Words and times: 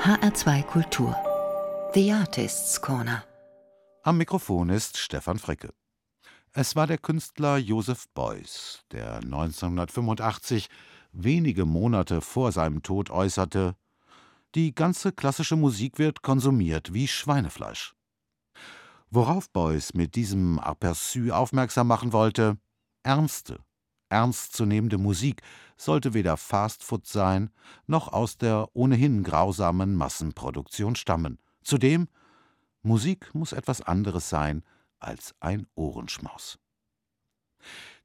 HR2 0.00 0.62
Kultur. 0.62 1.16
The 1.92 2.12
Artists 2.12 2.80
Corner. 2.80 3.24
Am 4.04 4.16
Mikrofon 4.16 4.70
ist 4.70 4.96
Stefan 4.96 5.38
Fricke. 5.40 5.74
Es 6.52 6.76
war 6.76 6.86
der 6.86 6.98
Künstler 6.98 7.58
Joseph 7.58 8.08
Beuys, 8.14 8.84
der 8.92 9.16
1985, 9.16 10.68
wenige 11.12 11.64
Monate 11.64 12.20
vor 12.20 12.52
seinem 12.52 12.84
Tod, 12.84 13.10
äußerte: 13.10 13.74
Die 14.54 14.72
ganze 14.72 15.10
klassische 15.10 15.56
Musik 15.56 15.98
wird 15.98 16.22
konsumiert 16.22 16.94
wie 16.94 17.08
Schweinefleisch. 17.08 17.94
Worauf 19.10 19.50
Beuys 19.50 19.94
mit 19.94 20.14
diesem 20.14 20.60
Aperçu 20.60 21.32
aufmerksam 21.32 21.88
machen 21.88 22.12
wollte: 22.12 22.56
ernste, 23.02 23.58
ernstzunehmende 24.08 24.98
Musik 24.98 25.42
sollte 25.76 26.14
weder 26.14 26.36
Fastfood 26.36 27.06
sein, 27.06 27.50
noch 27.86 28.12
aus 28.12 28.36
der 28.38 28.68
ohnehin 28.74 29.22
grausamen 29.22 29.94
Massenproduktion 29.94 30.96
stammen. 30.96 31.38
Zudem 31.62 32.08
Musik 32.82 33.34
muss 33.34 33.52
etwas 33.52 33.82
anderes 33.82 34.28
sein 34.28 34.64
als 34.98 35.34
ein 35.40 35.66
Ohrenschmaus. 35.74 36.58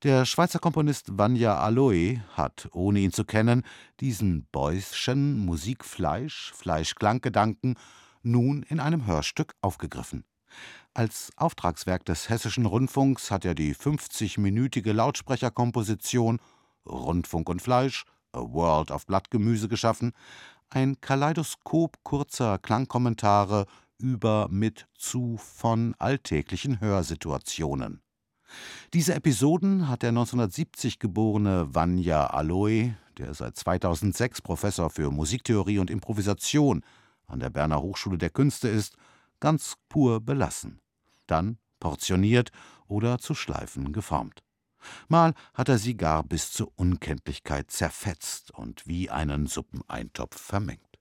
Der 0.03 0.25
Schweizer 0.25 0.59
Komponist 0.59 1.17
Vanya 1.17 1.57
Aloy 1.59 2.21
hat, 2.33 2.67
ohne 2.73 2.99
ihn 2.99 3.13
zu 3.13 3.23
kennen, 3.23 3.63
diesen 3.99 4.47
Beuyschen 4.51 5.45
Musikfleisch, 5.45 6.51
Fleischklanggedanken 6.53 7.75
nun 8.21 8.63
in 8.63 8.79
einem 8.79 9.05
Hörstück 9.05 9.55
aufgegriffen. 9.61 10.25
Als 10.93 11.31
Auftragswerk 11.37 12.05
des 12.05 12.29
Hessischen 12.29 12.65
Rundfunks 12.65 13.31
hat 13.31 13.45
er 13.45 13.55
die 13.55 13.75
50-minütige 13.75 14.93
Lautsprecherkomposition 14.93 16.39
Rundfunk 16.85 17.49
und 17.49 17.61
Fleisch, 17.61 18.05
A 18.31 18.41
World 18.41 18.91
of 18.91 19.05
Blattgemüse 19.05 19.67
geschaffen, 19.67 20.13
ein 20.69 20.99
Kaleidoskop 21.01 22.03
kurzer 22.03 22.57
Klangkommentare 22.59 23.65
über, 23.97 24.47
mit, 24.49 24.87
zu, 24.97 25.37
von 25.37 25.95
alltäglichen 25.99 26.79
Hörsituationen. 26.79 28.01
Diese 28.93 29.15
Episoden 29.15 29.87
hat 29.89 30.03
der 30.03 30.09
1970 30.09 30.99
geborene 30.99 31.73
Vanya 31.73 32.27
Aloy, 32.27 32.93
der 33.17 33.33
seit 33.33 33.55
2006 33.55 34.41
Professor 34.41 34.89
für 34.89 35.09
Musiktheorie 35.09 35.79
und 35.79 35.89
Improvisation 35.89 36.83
an 37.27 37.39
der 37.39 37.49
Berner 37.49 37.81
Hochschule 37.81 38.17
der 38.17 38.29
Künste 38.29 38.67
ist, 38.67 38.95
ganz 39.43 39.75
pur 39.89 40.21
belassen, 40.21 40.79
dann 41.27 41.57
portioniert 41.81 42.51
oder 42.87 43.19
zu 43.19 43.35
Schleifen 43.35 43.91
geformt. 43.91 44.41
Mal 45.09 45.33
hat 45.53 45.67
er 45.67 45.77
sie 45.77 45.97
gar 45.97 46.23
bis 46.23 46.53
zur 46.53 46.71
Unkenntlichkeit 46.77 47.69
zerfetzt 47.69 48.51
und 48.51 48.87
wie 48.87 49.09
einen 49.09 49.47
Suppeneintopf 49.47 50.39
vermengt. 50.39 50.97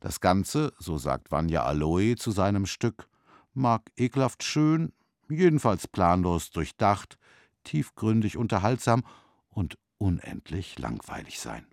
Das 0.00 0.18
Ganze, 0.18 0.72
so 0.80 0.98
sagt 0.98 1.30
Vanya 1.30 1.62
Aloy 1.62 2.16
zu 2.16 2.32
seinem 2.32 2.66
Stück, 2.66 3.08
mag 3.54 3.88
ekelhaft 3.96 4.42
schön, 4.42 4.92
jedenfalls 5.28 5.86
planlos 5.86 6.50
durchdacht, 6.50 7.18
tiefgründig 7.62 8.36
unterhaltsam 8.36 9.04
und 9.48 9.78
unendlich 9.98 10.76
langweilig 10.80 11.38
sein. 11.38 11.68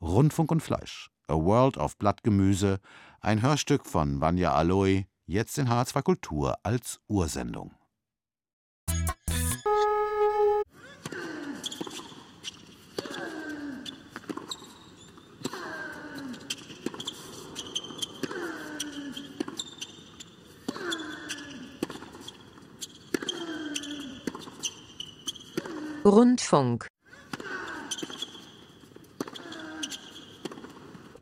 Rundfunk 0.00 0.50
und 0.50 0.64
Fleisch, 0.64 1.11
A 1.28 1.34
World 1.34 1.76
of 1.78 1.96
Blattgemüse, 1.98 2.78
ein 3.20 3.42
Hörstück 3.42 3.86
von 3.86 4.20
Vanya 4.20 4.52
Aloy, 4.52 5.06
jetzt 5.26 5.58
in 5.58 5.68
H2 5.68 6.02
Kultur 6.02 6.56
als 6.62 7.00
Ursendung. 7.08 7.74
Rundfunk 26.04 26.91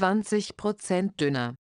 20% 0.00 1.18
dünner. 1.20 1.54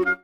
you. 0.00 0.23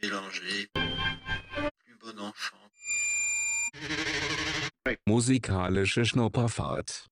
Mélanger. 0.00 0.68
Plus 1.84 1.96
bon 2.00 2.18
enfant. 2.18 2.70
Musikalische 5.04 6.04
Schnupperfahrt. 6.06 7.06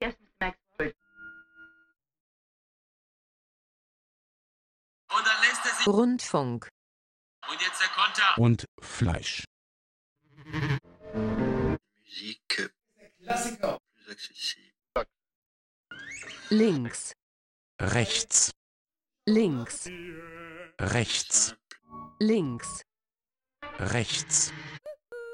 Yes, 0.00 0.14
Mr. 0.20 0.28
Maxwell. 0.40 0.94
Und 5.08 5.26
dann 5.26 5.40
lässt 5.42 5.64
er 5.64 5.74
sich. 5.74 5.86
Rundfunk. 5.86 6.68
Und 7.50 7.60
jetzt 7.60 7.80
der 7.80 7.88
Konter. 7.88 8.38
Und 8.38 8.66
Fleisch. 8.80 9.44
Plus 13.24 13.44
accessible. 13.44 13.83
Links. 16.50 17.14
Rechts. 17.80 18.52
Links. 19.26 19.88
Rechts. 20.78 21.54
Links. 22.20 22.84
Rechts. 23.78 24.52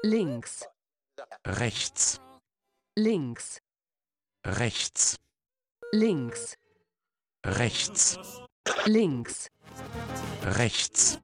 Links. 0.03 0.65
Rechts. 1.45 2.19
Links. 2.95 3.59
Rechts. 4.45 5.17
Links. 5.93 6.55
Rechts. 7.45 8.17
Links. 8.87 9.49
Rechts. 10.43 11.19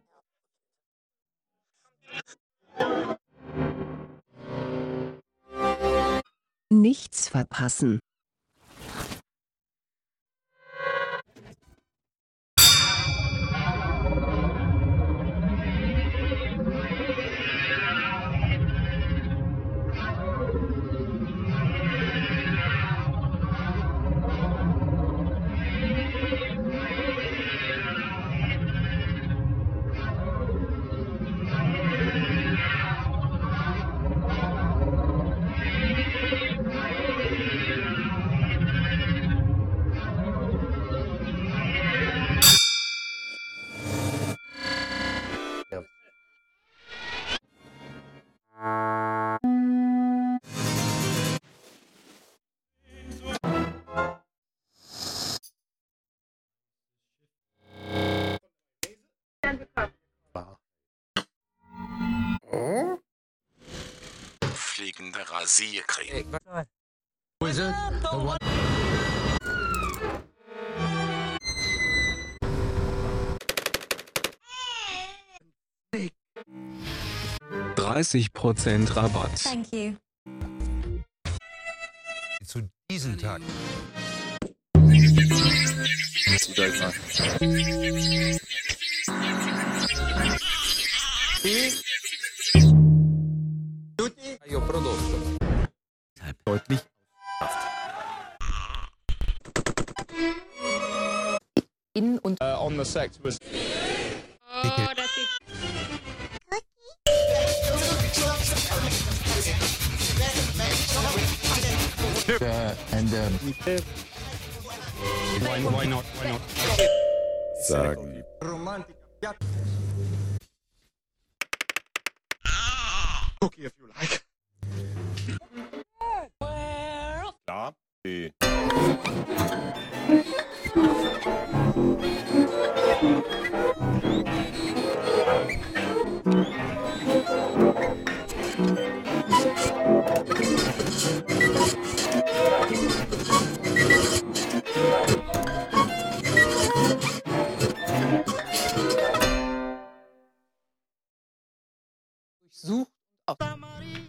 Nichts 6.69 7.30
verpassen. 7.30 8.00
Fliegende 65.17 65.31
Rasiercreme. 65.31 66.38
Dreißig 77.75 78.33
Prozent 78.33 78.95
Rabatt. 78.95 79.43
Thank 79.43 79.74
you. 79.74 79.95
zu 82.45 82.69
diesem 82.89 83.17
Tag. 83.17 83.41
Deutlich. 86.55 86.88
sex 102.98 103.20
was. 103.22 103.39
Oh, 104.51 104.94
that's 104.96 105.18
it. 105.20 105.27
Uh, 112.42 112.74
and 112.94 113.13
um, 113.13 113.34
why, 115.46 115.60
why 115.62 115.86
not? 115.86 116.06
Why 116.06 116.32
not? 116.32 116.37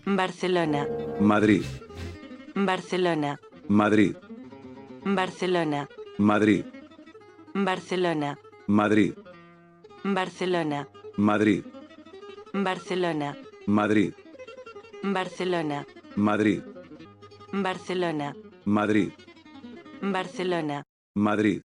Barcelona. 0.07 0.87
Madrid, 1.21 1.63
Barcelona. 2.55 3.39
Madrid, 3.69 4.17
Barcelona. 5.05 5.87
Madrid, 6.19 6.65
Barcelona. 7.55 8.39
Madrid, 8.69 9.15
Barcelona. 10.05 10.89
Madrid, 11.19 11.65
Barcelona. 12.55 13.37
Madrid, 13.67 14.15
Barcelona. 15.03 15.85
Madrid, 16.17 16.63
Barcelona. 17.53 18.35
Madrid, 18.65 19.13
Barcelona. 20.01 20.83
Madrid, 21.15 21.63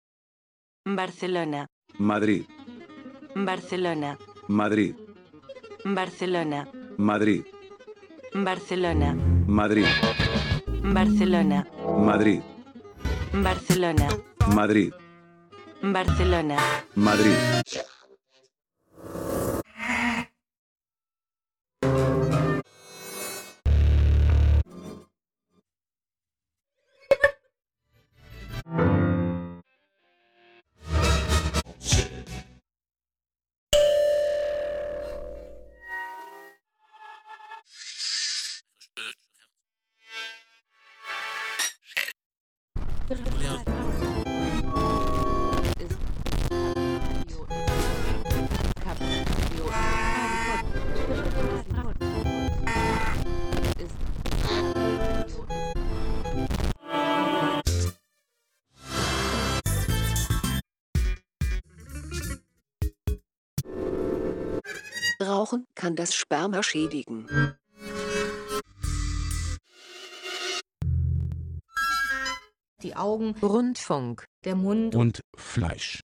Barcelona. 0.84 1.66
Madrid, 1.98 2.44
Barcelona. 3.36 4.18
Madrid, 4.48 4.94
Barcelona. 5.84 6.68
Madrid, 6.96 7.44
Barcelona. 8.34 9.14
Madrid, 9.46 9.86
Barcelona. 10.94 11.66
Madrid, 11.98 12.40
Barcelona. 13.42 14.08
Madrid, 14.54 14.92
Barcelona. 15.82 16.56
Madrid. 16.94 17.36
Kann 65.82 65.96
das 65.96 66.14
Sperma 66.14 66.62
schädigen. 66.62 67.26
die 72.84 72.96
Augen, 72.96 73.34
Rundfunk, 73.42 74.24
der 74.44 74.54
Mund 74.56 74.94
und 74.94 75.20
Fleisch. 75.36 76.00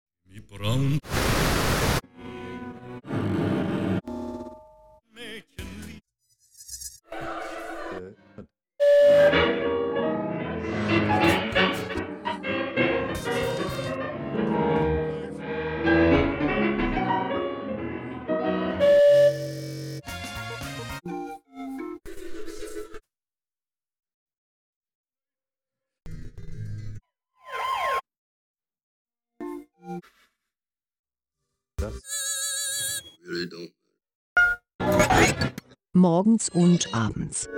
Morgens 36.04 36.50
und 36.50 36.94
abends. 36.94 37.48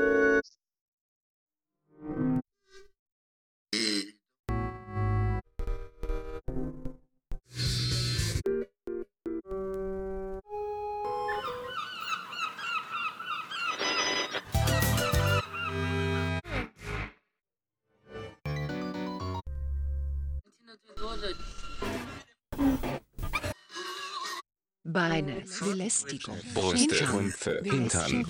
Beine, 24.97 25.45
Belästigung. 25.61 26.39
Brüste, 26.55 26.95
Strümpfe, 26.95 27.61
Hintern. 27.65 28.25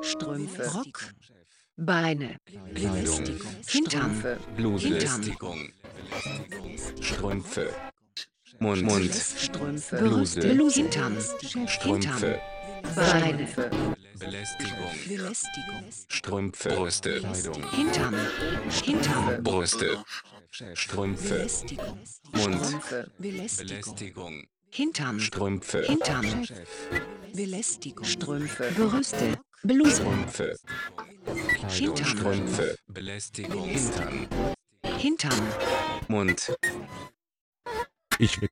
Strümpfe, 0.00 0.66
Rock, 0.72 1.12
Beine, 1.76 2.36
Belästigung, 2.72 3.50
Hintern, 3.66 4.38
Bluse, 4.56 4.86
Hintern. 4.86 5.20
Belästigung. 5.20 5.72
Strümpfe. 7.00 7.74
Mund, 8.60 8.82
Mund. 8.82 9.12
Strümpfe, 9.12 9.96
Bluse. 9.96 10.80
Hintern, 10.80 11.16
Strümpfe. 11.66 12.40
Beine, 12.94 13.48
Belästigung. 14.20 14.94
Belästigung, 15.08 15.84
Strümpfe. 16.06 16.68
Brüste. 16.76 17.18
Kleidung. 17.18 17.70
Hintern, 17.72 18.14
Hintern, 18.84 19.42
Brüste. 19.42 20.04
Strümpfe. 20.74 21.34
Belästigung, 21.34 21.98
Mund. 22.34 22.78
Belästigung. 23.18 24.46
Hintern, 24.70 25.18
Strümpfe. 25.18 25.82
Hintern, 25.82 26.46
Belästigung, 27.34 28.04
Strümpfe, 28.04 28.70
Brüste, 28.76 29.38
Bluse, 29.62 30.02
Strümpfe. 30.02 30.56
Hintern. 31.68 32.06
Strümpfe. 32.06 32.76
Belästigung. 32.86 33.64
Hintern. 33.64 34.28
Hintern, 34.98 35.52
Mund. 36.08 36.54
Ich 38.18 38.40
will. 38.40 38.48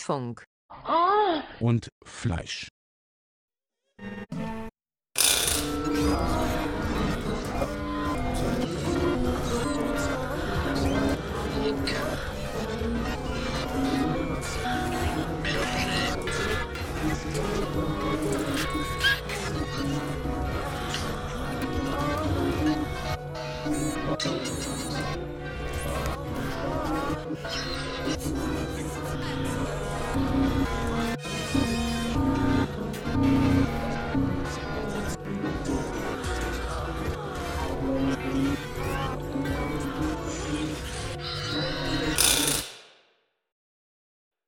Rundfunk, 0.00 0.46
Und 1.60 1.90
Fleisch. 2.02 2.69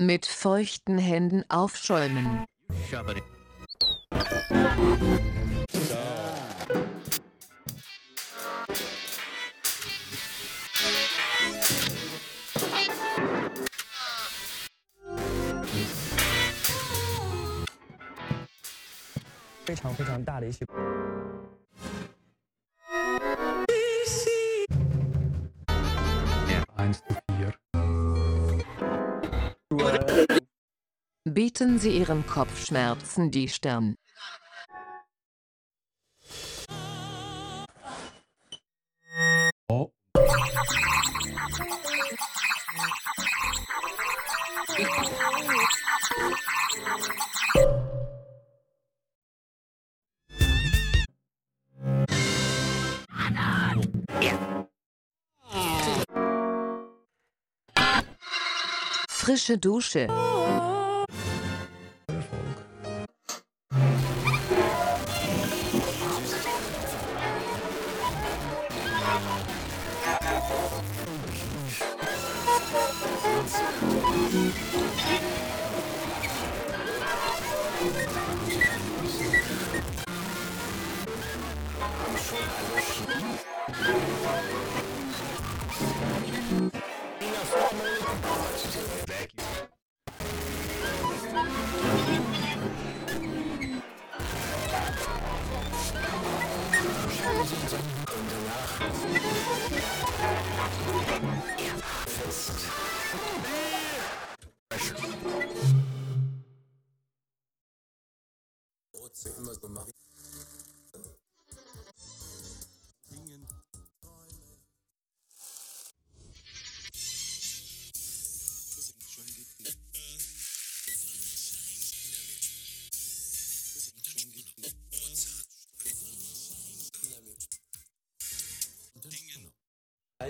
Mit 0.07 0.27
feuchten 0.27 0.99
Händen 0.99 1.45
aufschäumen. 1.49 2.45
Bieten 31.55 31.79
Sie 31.79 31.99
Ihren 31.99 32.27
Kopfschmerzen 32.27 33.31
die 33.31 33.47
Stirn. 33.47 33.95
Frische 59.07 59.59
Dusche. 59.59 60.09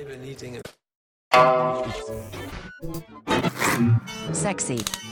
I've 0.02 0.08
been 0.08 0.24
eating 0.24 0.56
it. 0.56 0.66
Sexy. 4.34 5.11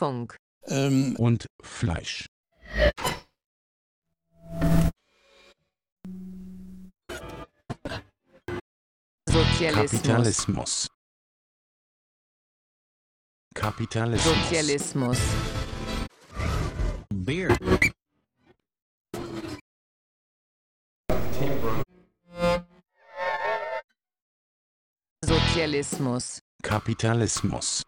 Rundfunk. 0.00 0.36
ähm, 0.68 1.16
Und 1.16 1.46
Fleisch. 1.62 2.26
Sozialismus. 9.28 9.90
Kapitalismus. 10.02 10.88
Kapitalismus. 13.54 14.34
Sozialismus. 14.34 15.18
Beer. 17.14 17.56
Sozialismus. 25.24 26.40
Kapitalismus. 26.62 27.82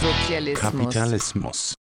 Sozialismus. 0.00 0.60
Kapitalismus. 0.60 1.74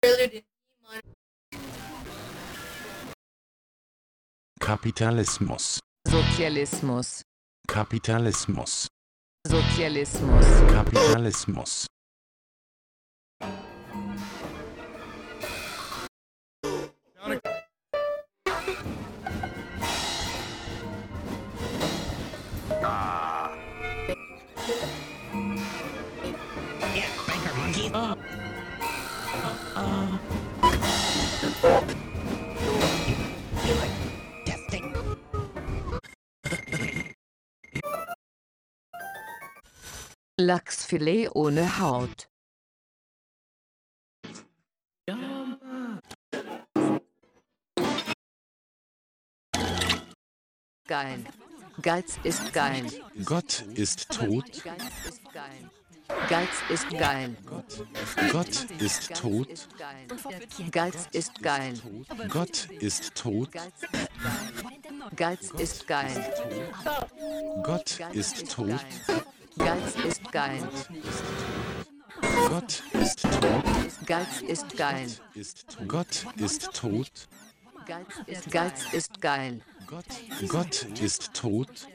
Kapitalismus. 4.60 5.80
Sozialismus. 6.08 7.22
Kapitalismus. 7.68 8.88
Sozialismus. 9.48 10.46
Kapitalismus. 10.74 11.86
Lachsfilet 40.40 41.36
ohne 41.36 41.80
Haut. 41.80 42.30
Geil. 50.88 51.26
Geiz 51.82 52.18
ist 52.24 52.54
geil. 52.54 52.86
Gott 53.26 53.66
ist 53.76 54.10
tot. 54.14 54.64
Geiz 54.64 54.94
ist 55.10 55.34
geil. 55.34 55.70
Geiz 56.30 56.50
ist 56.70 56.90
geil. 56.90 57.36
Gott 58.32 58.66
ist 58.80 59.14
tot. 59.16 59.68
Geiz 60.72 61.08
ist 61.12 61.42
geil. 61.42 61.74
Gott 62.30 62.70
ist 62.80 63.14
tot. 63.14 63.50
Geiz 65.18 65.52
ist 65.52 65.86
geil. 65.86 66.34
Gott 67.62 68.00
ist 68.14 68.50
tot. 68.50 68.80
Geiz 69.58 69.96
ist 70.08 70.32
geil. 70.32 70.68
Gott 72.50 72.84
ist 72.94 73.22
tot. 73.22 73.64
Geiz 74.06 74.42
ist 74.42 74.78
geil. 74.78 75.08
Gott 75.88 76.26
ist 76.38 76.74
tot. 76.74 77.12
Geiz 78.52 78.84
ist, 78.94 79.20
geil. 79.20 79.62
Gott, 79.88 80.06
Gott 80.48 80.88
ist 81.02 81.34
tot. 81.34 81.88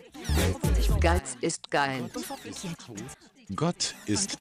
Geiz 1.01 1.37
ist 1.40 1.71
geil. 1.71 2.11
Gott 3.55 3.95
ist 4.07 4.38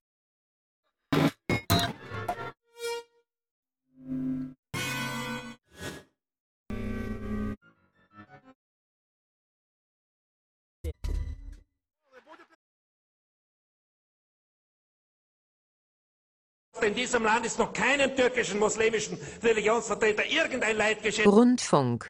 In 16.84 16.96
diesem 16.96 17.24
Land 17.24 17.46
ist 17.46 17.60
noch 17.60 17.72
keinem 17.72 18.16
türkischen 18.16 18.60
muslimischen 18.60 19.18
Religionsvertreter 19.42 20.26
irgendein 20.26 20.76
Leid 20.76 21.02
geschehen. 21.02 21.30
Rundfunk. 21.30 22.08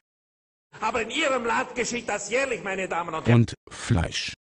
Aber 0.80 1.02
in 1.02 1.10
Ihrem 1.10 1.44
Land 1.44 1.74
geschieht 1.76 2.08
das 2.08 2.28
jährlich, 2.28 2.62
meine 2.64 2.88
Damen 2.88 3.14
und 3.14 3.26
Herren. 3.26 3.40
und 3.40 3.54
Fleisch. 3.70 4.32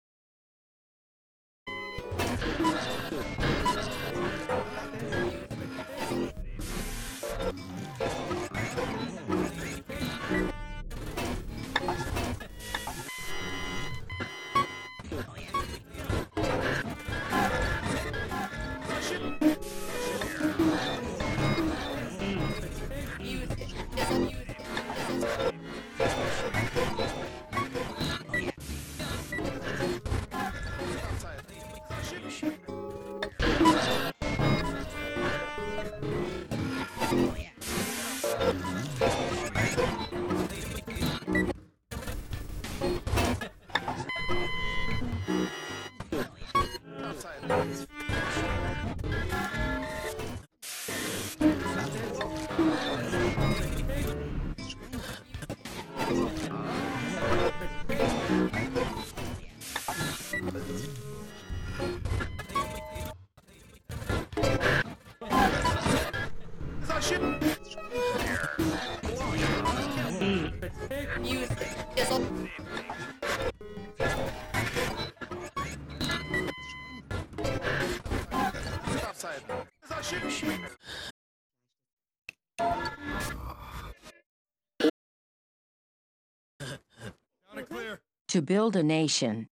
To 88.33 88.41
build 88.41 88.75
a 88.75 88.81
nation. 88.81 89.47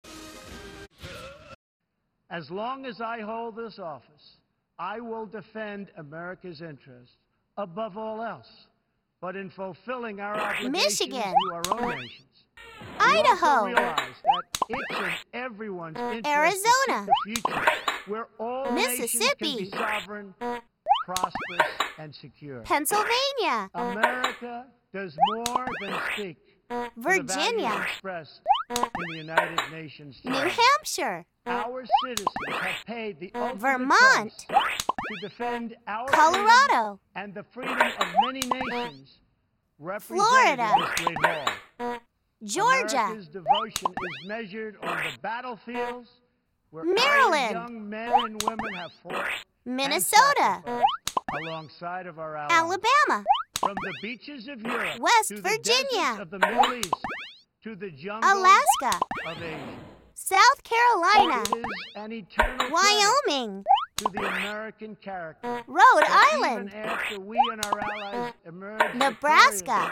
As 2.29 2.51
long 2.51 2.85
as 2.85 3.01
I 3.01 3.21
hold 3.21 3.55
this 3.55 3.79
office, 3.79 4.37
I 4.77 4.99
will 4.99 5.25
defend 5.25 5.87
America's 5.97 6.61
interests 6.61 7.15
above 7.57 7.97
all 7.97 8.21
else. 8.21 8.67
But 9.19 9.35
in 9.35 9.49
fulfilling 9.49 10.21
our 10.21 10.35
obligations 10.35 10.71
Michigan. 10.71 11.33
to 11.33 11.53
our 11.55 11.81
own 11.81 11.95
nations, 11.95 12.45
Idaho. 12.99 13.73
Uh, 13.73 13.95
Arizona. 16.25 17.07
Mississippi. 18.73 19.69
Sovereign, 19.69 20.33
prosperous, 21.05 21.71
and 21.97 22.13
secure. 22.13 22.61
Pennsylvania. 22.61 23.69
America 23.73 24.65
does 24.93 25.17
more 25.45 25.67
than 25.81 25.95
speak. 26.13 26.37
Virginia. 26.97 27.85
New 30.23 30.33
Hampshire. 30.33 31.25
Our 31.45 31.85
citizens 32.03 32.27
have 32.51 32.85
paid 32.85 33.19
the 33.19 33.31
Vermont. 33.55 34.45
To 34.49 35.15
defend 35.21 35.75
our 35.87 36.07
Colorado. 36.07 36.99
And 37.15 37.33
the 37.33 37.43
freedom 37.43 37.79
of 37.79 38.07
many 38.25 38.41
nations. 38.41 39.19
Florida 39.99 40.73
in 42.41 42.45
this 42.47 42.55
great 42.55 42.63
hall. 42.63 42.81
Georgia. 42.81 42.97
America's 42.97 43.27
devotion 43.27 43.91
is 43.91 44.27
measured 44.27 44.75
on 44.83 44.97
the 44.97 45.19
battlefields 45.21 46.09
where 46.71 46.83
Maryland. 46.83 47.51
young 47.53 47.89
men 47.89 48.11
and 48.13 48.43
women 48.43 48.73
have 48.75 48.91
fought 49.03 49.25
Minnesota. 49.65 50.61
alongside 51.43 52.07
of 52.07 52.19
our 52.19 52.35
allies. 52.35 52.51
Alabama. 52.51 53.25
From 53.59 53.73
the 53.83 53.93
beaches 54.01 54.47
of 54.47 54.61
Europe 54.61 54.99
West 54.99 55.31
Virginia. 55.35 56.17
of 56.21 56.29
the 56.29 56.39
Middle 56.39 56.73
East 56.75 56.93
to 57.63 57.75
the 57.75 57.89
jungles 57.91 58.31
Alaska. 58.31 58.99
of 59.27 59.41
Asia. 59.41 59.75
South 60.13 60.61
Carolina. 60.63 61.43
Wyoming. 62.71 63.63
to 63.97 64.03
the 64.13 64.19
American 64.19 64.95
character. 64.97 65.63
Rhode 65.67 66.03
Island. 66.07 66.69
Even 66.69 66.79
after 66.83 67.19
we 67.19 67.37
and 67.51 67.65
our 67.65 67.79
allies 67.79 68.33
emerged 68.45 68.95
Nebraska. 68.95 69.91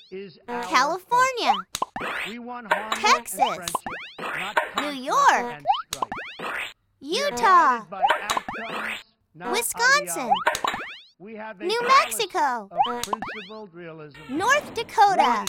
is 0.11 0.37
California, 0.63 1.53
Texas, 2.95 3.73
New 4.77 4.91
York, 4.91 5.63
Utah, 6.99 7.85
Wisconsin, 9.51 10.29
New 11.19 11.81
Mexico, 11.87 12.69
North 14.29 14.73
Dakota, 14.73 15.45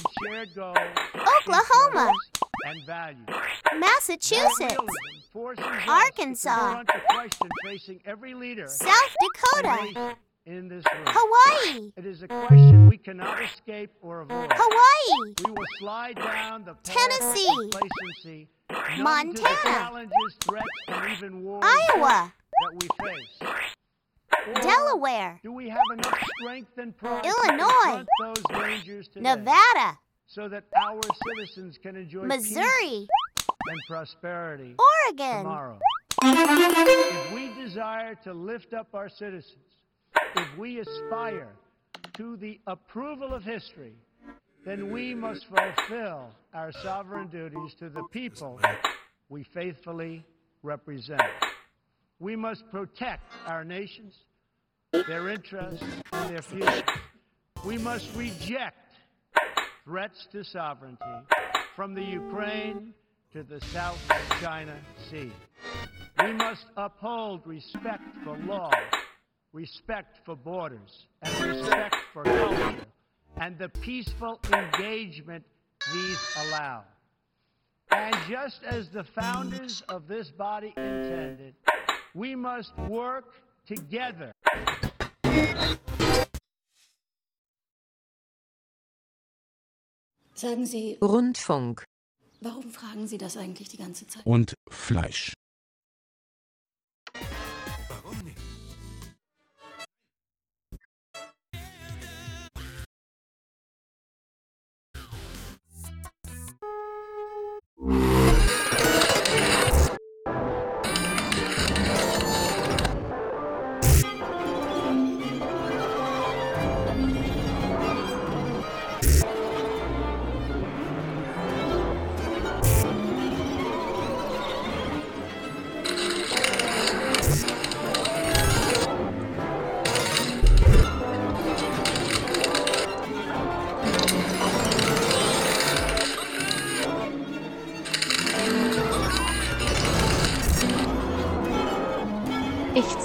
Oklahoma, 1.16 2.12
Massachusetts, 3.79 4.77
Arkansas, 5.88 6.83
South 8.66 9.14
Dakota 9.22 10.16
in 10.46 10.68
this 10.68 10.85
room. 10.92 11.05
Hawaii. 11.07 11.92
It 11.96 12.07
is 12.07 12.22
a 12.22 12.28
question 12.28 12.88
we 12.88 12.96
cannot 12.98 13.42
escape 13.42 13.90
or 14.00 14.22
avoid. 14.22 14.50
Hawaii. 14.52 15.35
We 15.44 15.50
will 15.52 15.66
slide 15.78 16.16
down 16.16 16.64
the 16.64 16.74
Tennessee. 16.83 17.46
complacency, 17.46 18.48
numb 18.70 19.35
to 19.35 19.42
the 19.42 19.42
Montana. 19.42 19.57
challenges, 19.62 20.37
threats, 20.40 20.66
and 20.88 21.12
even 21.12 21.42
wars 21.42 21.64
Iowa. 21.64 22.33
that 22.61 22.72
we 22.81 22.88
face. 23.07 23.52
Or 24.48 24.55
Delaware. 24.61 25.38
Do 25.44 25.52
we 25.52 25.68
have 25.68 25.81
enough 25.92 26.18
strength 26.40 26.76
and 26.78 26.96
pride 26.96 27.24
Illinois. 27.24 28.05
those 28.20 28.42
dangers 28.50 29.07
today 29.09 29.20
Nevada. 29.35 29.98
so 30.26 30.48
that 30.48 30.64
our 30.76 31.00
citizens 31.28 31.78
can 31.81 31.94
enjoy 31.94 32.24
Missouri. 32.24 33.07
and 33.68 33.81
prosperity 33.88 34.74
Oregon. 35.07 35.44
tomorrow? 35.44 35.78
If 36.24 37.33
we 37.33 37.52
desire 37.62 38.16
to 38.24 38.33
lift 38.33 38.74
up 38.74 38.88
our 38.94 39.09
citizens, 39.09 39.72
if 40.37 40.59
we 40.59 40.81
aspire 40.81 41.49
to 42.15 42.37
the 42.37 42.61
approval 42.67 43.35
of 43.35 43.43
history, 43.43 43.95
then 44.65 44.91
we 44.93 45.15
must 45.15 45.47
fulfill 45.47 46.31
our 46.55 46.73
sovereign 46.83 47.29
duties 47.29 47.75
to 47.79 47.89
the 47.89 48.03
people 48.13 48.61
we 49.29 49.43
faithfully 49.43 50.25
represent. 50.63 51.23
We 52.21 52.37
must 52.37 52.71
protect 52.71 53.33
our 53.47 53.65
nations, 53.65 54.15
their 54.93 55.29
interests, 55.31 55.85
and 56.13 56.31
their 56.31 56.43
future. 56.43 56.85
We 57.65 57.79
must 57.79 58.15
reject 58.15 58.77
threats 59.85 60.29
to 60.33 60.45
sovereignty 60.45 61.05
from 61.75 61.95
the 61.95 62.03
Ukraine 62.03 62.95
to 63.33 63.43
the 63.43 63.61
South 63.73 63.99
China 64.41 64.77
Sea. 65.11 65.33
We 66.23 66.33
must 66.35 66.67
uphold 66.77 67.47
respect 67.47 68.03
for 68.23 68.37
law, 68.39 68.71
respect 69.53 70.19
for 70.25 70.37
borders, 70.37 71.07
and 71.23 71.33
respect 71.41 71.97
for 72.12 72.25
culture, 72.25 72.87
and 73.37 73.59
the 73.59 73.69
peaceful 73.69 74.41
engagement 74.53 75.45
these 75.93 76.37
allow. 76.47 76.85
And 77.91 78.15
just 78.29 78.62
as 78.65 78.88
the 78.88 79.05
founders 79.05 79.83
of 79.88 80.09
this 80.09 80.31
body 80.31 80.73
intended, 80.77 81.55
we 82.15 82.35
must 82.35 82.77
work 82.88 83.35
together. 83.67 84.33
Sagen 90.35 90.67
Sie, 90.67 90.99
Rundfunk. 91.01 91.85
warum 92.43 92.71
fragen 92.71 93.07
Sie 93.07 93.19
das 93.19 93.37
eigentlich 93.37 93.69
die 93.69 93.77
ganze 93.77 94.07
Zeit? 94.07 94.27
Und 94.27 94.55
Fleisch. 94.69 95.33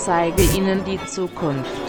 Zeige 0.08 0.42
Ihnen 0.56 0.86
die 0.86 1.06
Zukunft. 1.06 1.87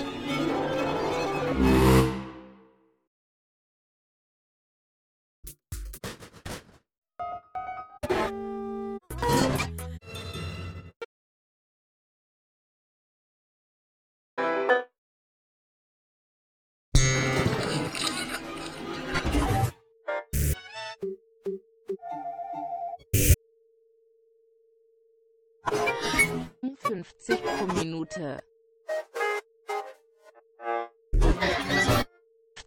50 27.17 27.41
pro 27.59 27.67
Minute. 27.75 28.41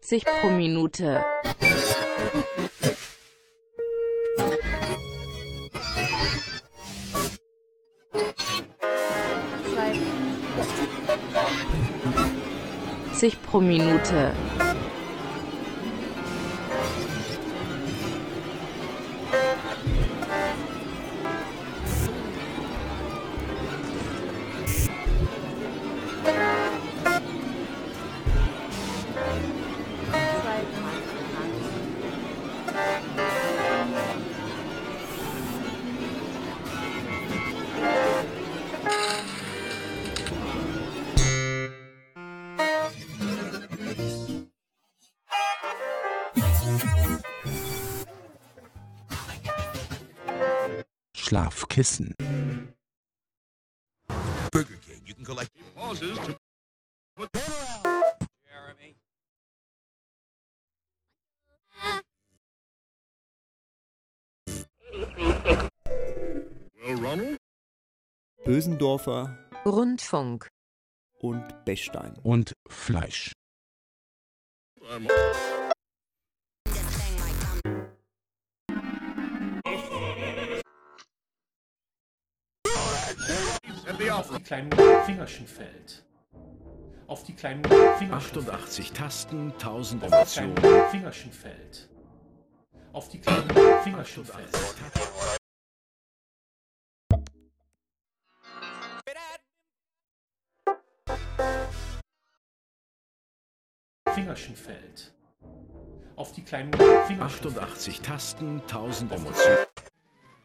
50 0.01 0.41
pro 0.41 0.49
Minute. 0.49 1.23
Zeit. 9.75 9.97
50 13.19 13.35
pro 13.35 13.61
Minute. 13.61 14.33
Schlafkissen. 51.71 52.13
Burger 54.51 54.75
King. 54.85 55.01
You 55.05 55.13
can 55.13 55.23
collect 55.23 55.51
pauses 55.75 56.17
to 56.19 56.35
Jeremy. 58.45 58.95
Well, 66.83 66.97
Ronald? 66.97 67.37
Bösendorfer 68.43 69.37
Rundfunk. 69.65 70.49
und 71.19 71.65
Bechstein. 71.65 72.17
Und 72.23 72.53
Fleisch. 72.67 73.31
Auf 84.09 84.29
die 84.35 84.43
kleinen 84.43 84.71
Fingerchen 85.05 85.47
fällt. 85.47 86.03
Auf 87.07 87.23
die 87.23 87.33
kleinen 87.33 87.63
Fingerchen 87.63 88.13
88 88.13 88.91
Tasten, 88.93 89.51
1000 89.53 90.03
Auf 90.03 90.09
die 90.09 90.15
Emotionen. 90.15 90.55
kleinen 90.55 90.89
Fingerchen 90.89 91.31
fällt. 91.31 91.89
Auf 92.93 93.09
die 93.09 93.19
kleinen 93.19 93.49
Fingerchen 93.83 94.25
fällt. 94.25 94.57
Fingerchen 104.13 104.55
fällt. 104.55 105.13
Auf 106.15 106.31
die 106.33 106.43
kleinen 106.43 106.73
Fingerchen 106.73 107.21
88 107.21 108.01
Tasten, 108.01 108.61
1000 108.61 109.11
Emotionen. 109.11 109.65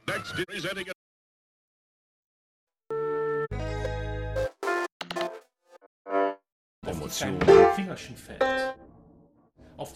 next 0.07 0.47
presenting 0.47 0.96
Fingerchen 7.17 8.15
fällt. 8.17 8.43
Auf 9.79 9.95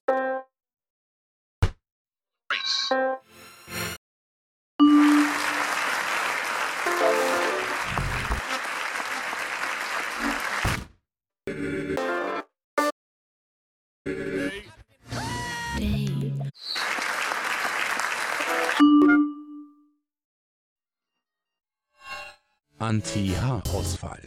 Anti-Haarausfall. 22.79 24.23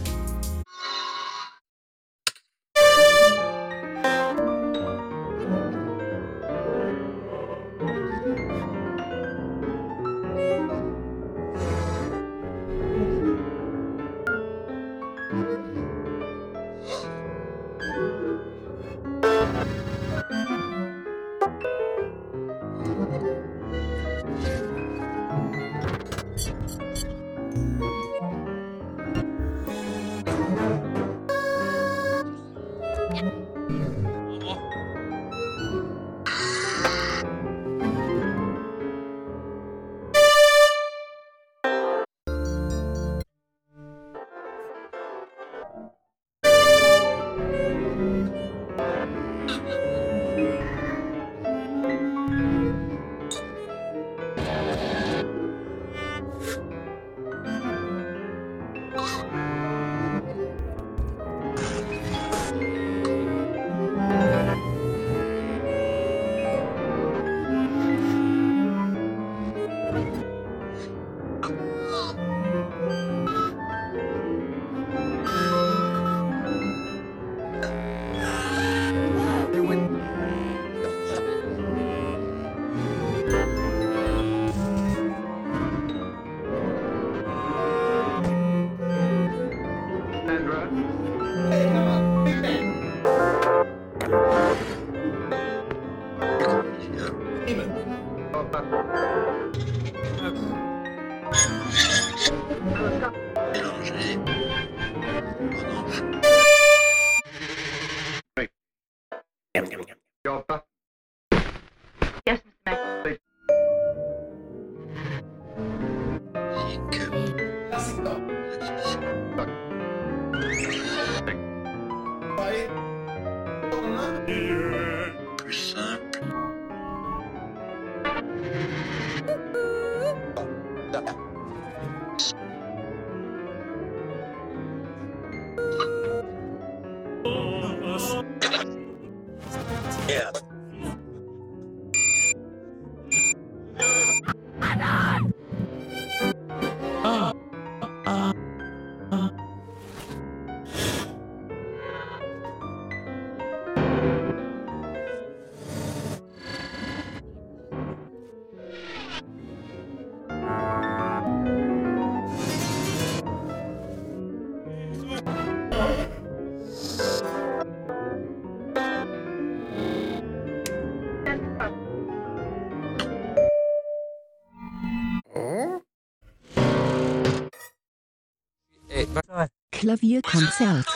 Klavierkonzert. 179.84 180.88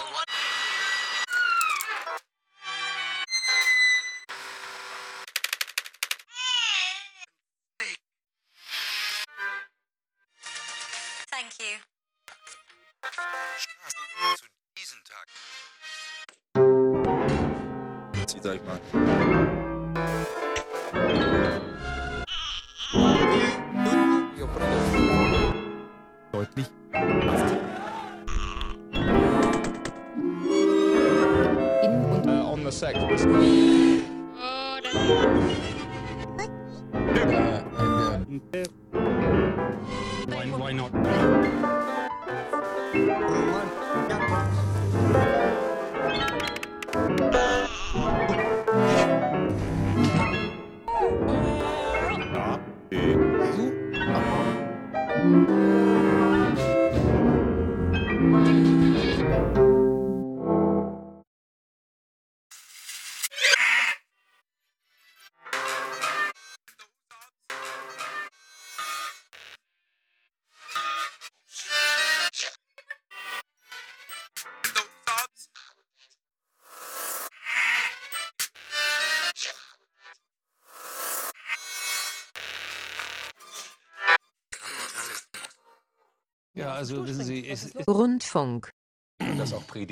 Ja, 86.57 86.73
also 86.73 87.05
wissen 87.05 87.23
Sie, 87.23 87.47
es 87.47 87.65
ist 87.65 87.87
Rundfunk. 87.87 88.71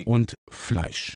Und 0.06 0.34
Fleisch. 0.50 1.15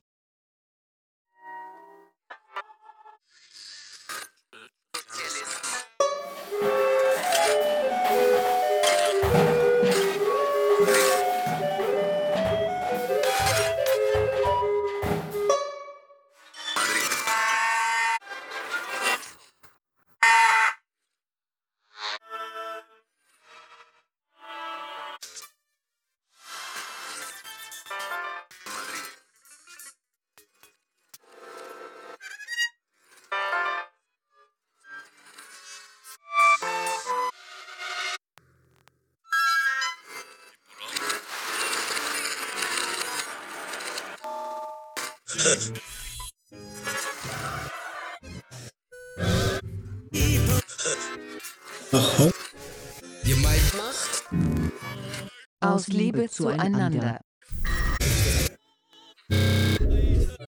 Zueinander. 56.40 57.20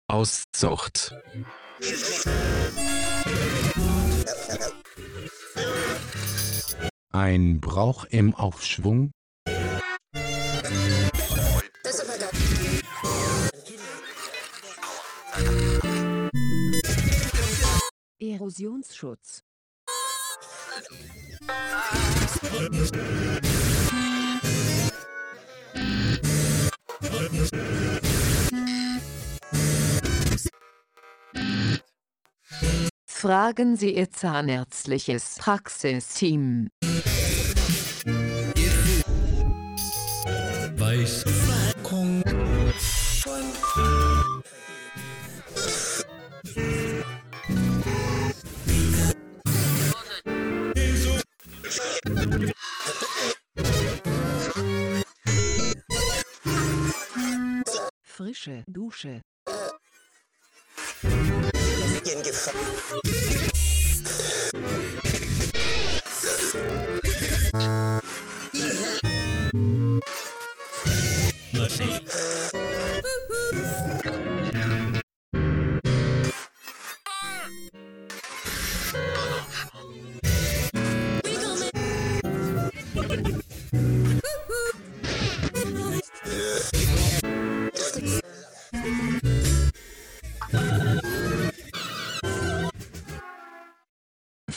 Auszucht. 0.08 1.14
Ein 7.12 7.60
Brauch 7.60 8.04
im 8.06 8.34
Aufschwung. 8.34 9.12
Fragen 33.24 33.74
Sie 33.78 33.96
Ihr 33.96 34.10
zahnärztliches 34.10 35.36
Praxisteam. 35.38 36.68
Weiß. 40.76 41.24
Frische 58.02 58.64
Dusche. 58.68 59.22
Let's 71.52 71.74
see. 71.74 72.63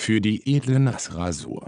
Für 0.08 0.22
die 0.22 0.56
edle 0.56 0.80
Nassrasur. 0.80 1.68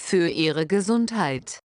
Für 0.00 0.26
Ihre 0.28 0.66
Gesundheit. 0.66 1.60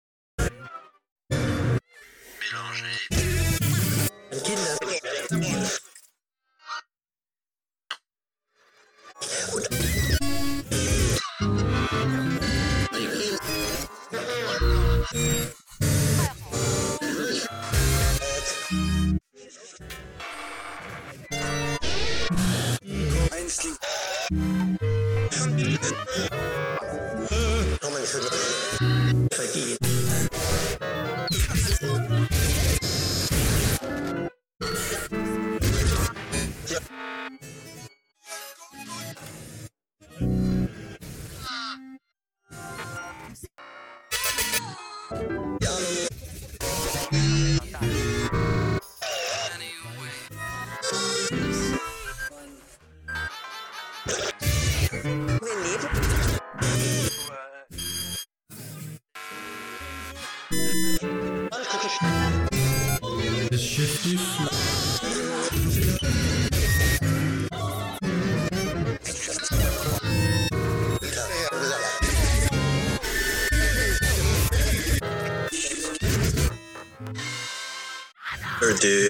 dude. 78.71 79.09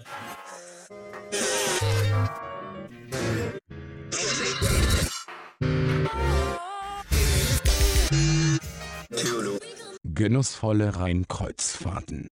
Genussvolle 10.14 10.96
Rheinkreuzfahrten. 10.96 12.28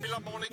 Philharmonic. 0.00 0.52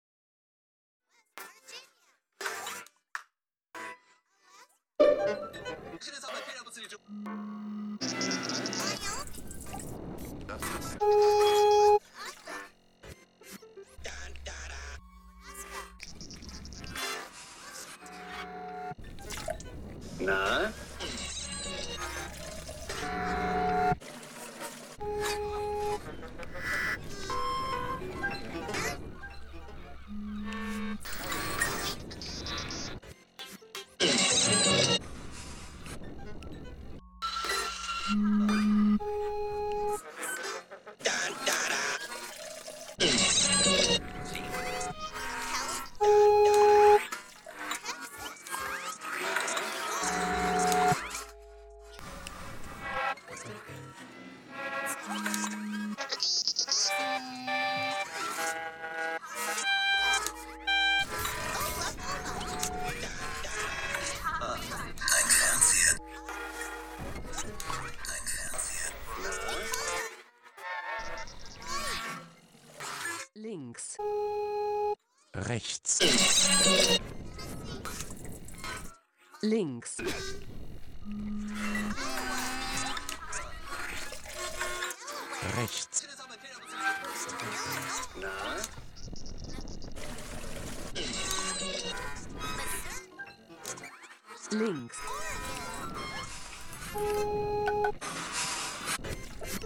links. 94.51 94.97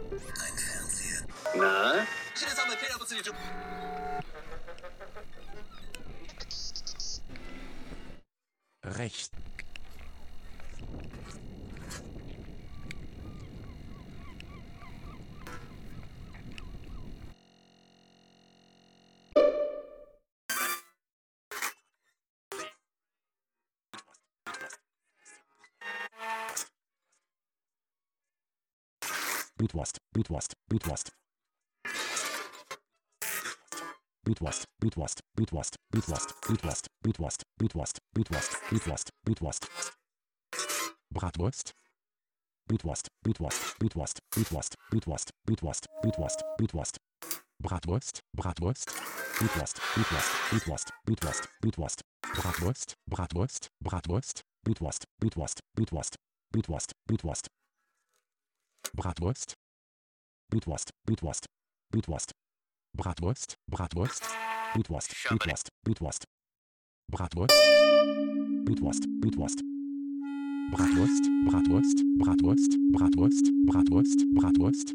Ein 0.07 0.57
Fernseher. 0.57 1.25
Na? 1.55 2.07
Rechts. 8.83 9.34
Blutwurst, 29.75 29.97
Blutwurst, 30.13 30.53
Blutwurst. 30.69 31.11
Blutwurst, 34.23 34.65
Blutwurst, 34.79 35.19
Blutwurst, 35.35 35.75
Blutwurst, 35.91 36.41
Blutwurst, 36.41 36.87
Blutwurst, 37.03 37.43
Blutwurst, 37.57 37.99
Blutwurst, 38.13 38.61
Blutwurst, 38.69 39.09
Blutwurst. 39.25 39.67
Bratwurst. 41.09 41.73
Blutwurst, 42.69 43.09
Blutwurst, 43.21 43.77
Blutwurst, 43.79 44.19
Blutwurst, 44.31 44.75
Blutwurst, 44.91 45.31
Blutwurst, 45.45 45.87
Blutwurst, 46.01 46.43
Blutwurst. 46.57 46.97
Bratwurst, 47.59 48.21
Bratwurst. 48.33 48.85
Blutwurst, 49.39 49.81
Blutwurst, 49.93 50.31
Blutwurst, 50.51 50.93
Blutwurst, 51.05 51.49
Blutwurst. 51.59 52.01
Bratwurst, 52.21 52.93
Bratwurst, 53.07 53.69
Bratwurst, 53.83 54.41
Blutwurst, 54.63 55.03
Blutwurst, 55.19 55.59
Blutwurst, 55.75 56.15
Blutwurst, 56.53 56.93
Blutwurst. 57.05 57.47
Bratwurst. 58.93 59.55
Blutwurst, 60.49 60.91
Blutwurst, 61.05 61.45
Blutwurst. 61.91 62.31
Bratwurst, 62.95 63.57
Bratwurst, 63.67 64.23
Blutwurst, 64.73 65.11
Blutwurst, 65.29 65.69
Blutwurst. 65.83 66.23
Bratwurst. 67.11 67.55
Blutwurst, 68.65 69.05
Blutwurst. 69.21 69.61
Bratwurst, 70.71 71.29
Bratwurst, 71.45 72.03
Bratwurst, 72.17 72.77
Bratwurst, 72.91 73.51
Bratwurst, 73.65 74.25
Bratwurst. 74.33 74.93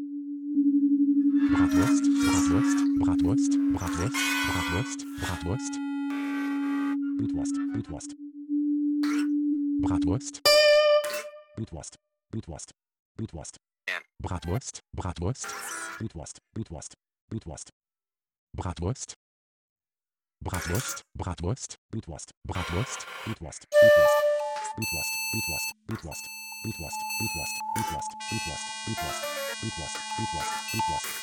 Bratwurst, 1.51 2.03
Bratwurst, 2.25 2.77
Bratwurst, 2.99 3.57
Bratwurst, 3.73 4.19
Bratwurst, 4.47 5.05
Bratwurst. 5.19 5.79
Blutwurst, 7.17 7.55
Blutwurst. 7.73 8.15
Bratwurst. 9.81 10.41
Blutwurst, 11.55 11.97
Blutwurst, 12.31 12.71
Blutwurst. 13.17 13.57
Bratwurst, 14.21 14.81
Bratwurst, 14.95 15.47
Blutwurst, 15.97 16.39
Blutwurst, 16.53 16.93
Blutwurst. 17.29 17.69
Bratwurst. 18.53 19.15
Bratwurst, 20.43 21.03
Bratwurst, 21.13 21.77
Blutwurst, 21.91 22.31
Bratwurst, 22.43 23.07
Blutwurst, 23.25 23.67
Blutwurst. 23.69 24.13
Blutwurst, 24.75 25.13
Blutwurst, 25.31 25.75
Blutwurst, 25.87 26.25
Blutwurst, 26.63 26.97
Blutwurst, 27.19 27.49
Blutwurst, 27.75 28.11
Blutwurst, 28.29 28.71
Blutwurst, 28.85 29.21
Blutwurst, 29.61 29.97
Blutwurst, 30.17 30.51
Blutwurst. 30.71 31.21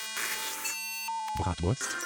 Bratwurst. 1.38 1.96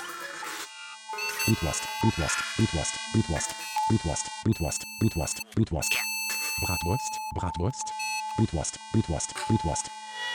Blutwurst, 1.47 1.89
Blutwurst, 2.03 2.39
Blutwurst, 2.57 2.99
Blutwurst, 3.13 3.55
Blutwurst, 3.89 4.27
Blutwurst, 4.45 4.87
Blutwurst, 5.01 5.55
Blutwurst. 5.55 6.22
Bratwurst, 6.61 7.19
Bratwurst, 7.35 7.93
Blutwurst, 8.37 8.79
Blutwurst, 8.93 9.35
Blutwurst, 9.49 9.91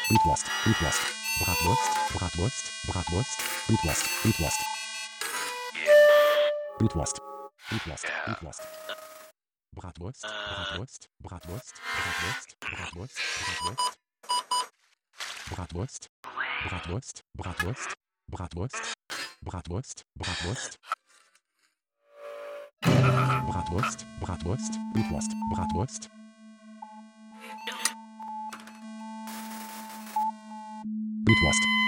Blutwurst, 0.09 0.51
Blutwurst. 0.63 1.07
Bratwurst, 1.39 1.99
Bratwurst, 2.13 2.74
Bratwurst, 2.88 3.43
Blutwurst, 3.68 4.09
Blutwurst. 4.24 4.65
Blutwurst, 6.80 7.22
Blutwurst, 7.70 8.13
Blutwurst. 8.26 8.68
Bratwurst, 9.76 10.34
Bratwurst, 10.45 11.09
Bratwurst, 11.20 11.84
Bratwurst, 11.95 12.57
Bratwurst, 12.70 13.26
Bratwurst. 13.38 13.99
Bratwurst, 15.49 16.09
Bratwurst, 16.61 17.24
Bratwurst, 17.38 17.97
Bratwurst, 18.32 18.93
Bratwurst. 19.41 20.05
Bratwurst, 20.15 20.78
Bratwurst, 22.82 24.05
Blutwurst, 24.93 25.34
Bratwurst. 25.51 26.09
Blutwurst. 31.23 31.86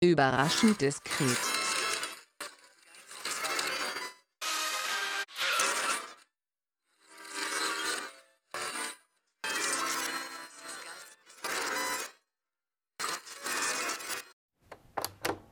Überraschend 0.00 0.80
diskret. 0.80 1.36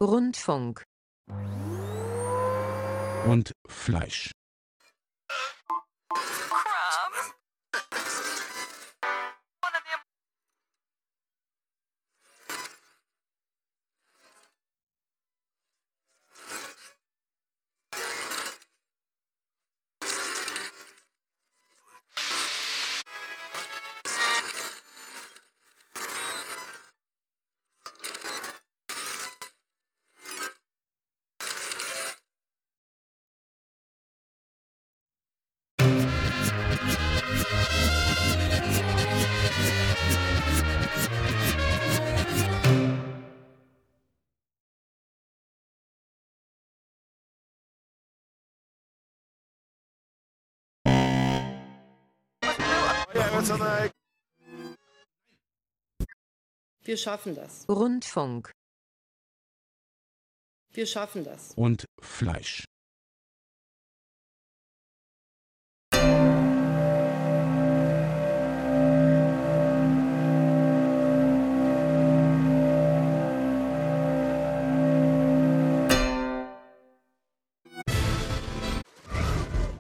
Rundfunk. 0.01 0.85
Und 3.27 3.51
Fleisch. 3.67 4.36
Wir 56.83 56.97
schaffen 56.97 57.35
das. 57.35 57.67
Rundfunk. 57.69 58.53
Wir 60.73 60.87
schaffen 60.87 61.25
das. 61.25 61.53
Und 61.57 61.87
Fleisch. 62.01 62.65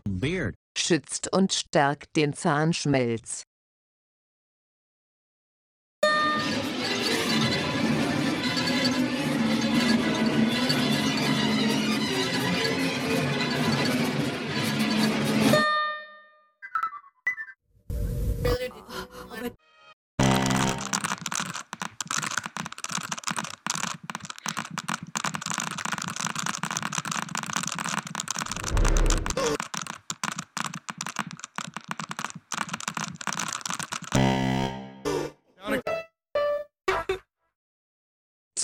Beard. 0.08 0.54
Schützt 0.76 1.32
und 1.32 1.52
stärkt 1.52 2.16
den 2.16 2.32
Zahnschmelz. 2.32 3.44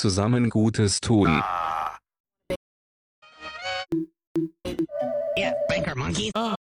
Zusammen 0.03 0.51
Gutes 0.51 1.01
tun. 1.01 1.29
Yeah, 5.37 5.55
banker 5.69 5.95
monkey. 5.95 6.31
Oh. 6.35 6.55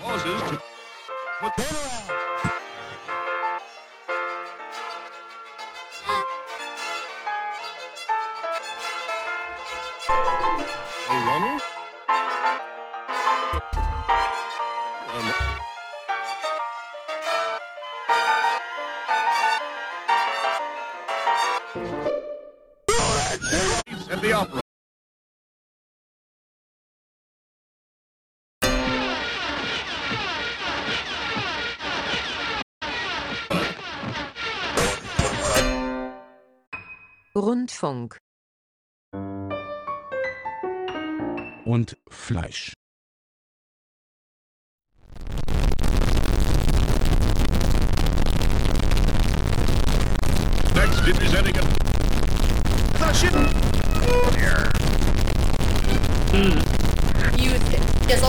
Pauses 0.00 0.42
to 0.50 0.58
put 1.40 1.52
Hey, 1.56 2.29
Rundfunk. 37.70 38.18
Und 41.64 41.96
Fleisch. 42.08 42.72
Next 50.74 51.06
representing 51.06 51.56
a 51.58 51.62
Caution! 52.98 53.32
Music. 57.36 57.80
Yes, 58.08 58.22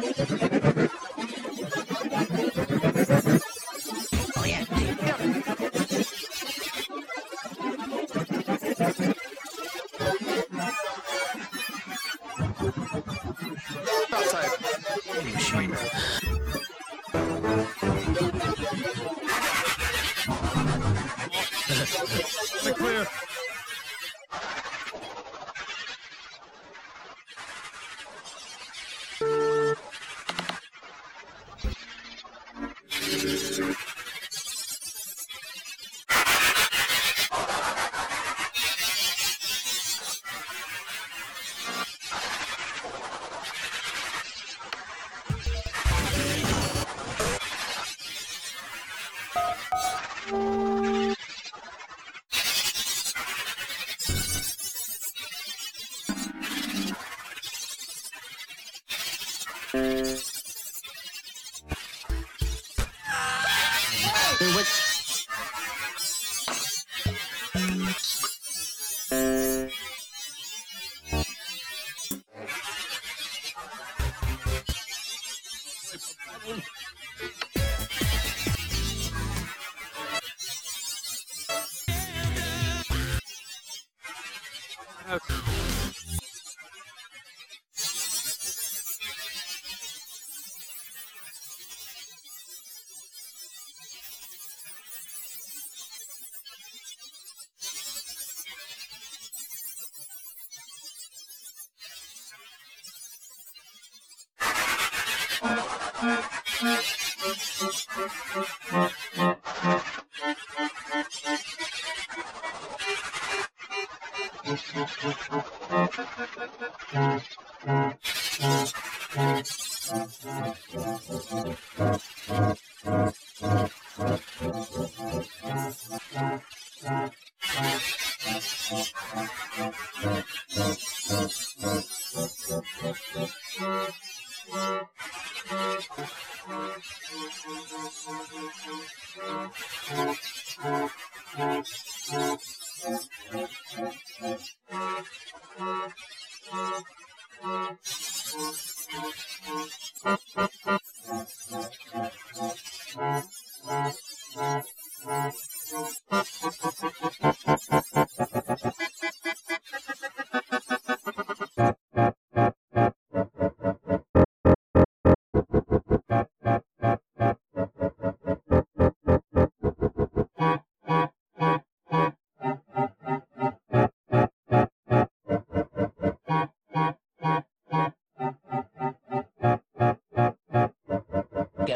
you. 0.00 0.05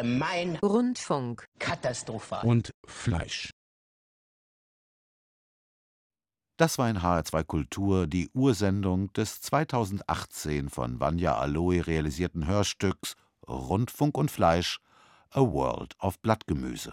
Mein 0.03 0.57
Rundfunk. 0.57 1.47
Katastrophal. 1.59 2.47
Und 2.47 2.73
Fleisch. 2.87 3.51
Das 6.57 6.77
war 6.77 6.91
in 6.91 6.99
HR2 6.99 7.45
Kultur 7.45 8.07
die 8.07 8.29
Ursendung 8.35 9.13
des 9.15 9.41
2018 9.41 10.69
von 10.69 11.01
Vanja 11.01 11.37
Aloe 11.39 11.87
realisierten 11.87 12.47
Hörstücks 12.47 13.15
Rundfunk 13.49 14.19
und 14.19 14.31
Fleisch 14.31 14.79
A 15.31 15.41
World 15.41 15.95
of 16.01 16.19
Blattgemüse. 16.21 16.93